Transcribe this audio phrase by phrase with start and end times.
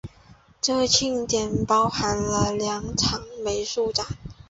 [0.59, 4.03] 这项庆典包含了两场美术展。